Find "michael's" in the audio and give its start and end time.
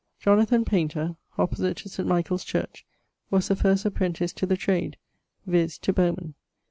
2.09-2.43